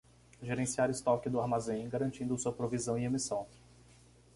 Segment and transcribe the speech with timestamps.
[0.41, 3.45] Gerenciar estoque do armazém, garantindo sua provisão e emissão.